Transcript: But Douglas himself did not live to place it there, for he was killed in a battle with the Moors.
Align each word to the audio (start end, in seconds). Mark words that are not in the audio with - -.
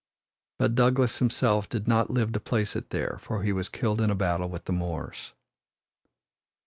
But 0.57 0.73
Douglas 0.73 1.19
himself 1.19 1.69
did 1.69 1.87
not 1.87 2.09
live 2.09 2.31
to 2.31 2.39
place 2.39 2.75
it 2.75 2.89
there, 2.89 3.19
for 3.21 3.43
he 3.43 3.53
was 3.53 3.69
killed 3.69 4.01
in 4.01 4.09
a 4.09 4.15
battle 4.15 4.49
with 4.49 4.63
the 4.65 4.71
Moors. 4.73 5.33